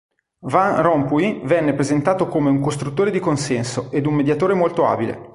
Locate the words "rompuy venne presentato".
0.81-2.27